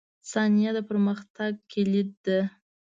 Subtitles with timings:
[0.31, 2.39] •ثانیه د پرمختګ کلید ده.